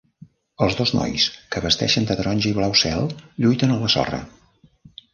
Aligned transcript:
Els 0.67 0.77
dos 0.79 0.93
nois, 0.99 1.25
que 1.55 1.61
vesteixen 1.67 2.09
de 2.13 2.19
taronja 2.21 2.51
i 2.55 2.57
de 2.57 2.61
blau 2.63 2.77
cel, 2.83 3.09
lluiten 3.47 3.79
a 3.79 3.81
la 3.87 3.95
sorra. 3.99 4.27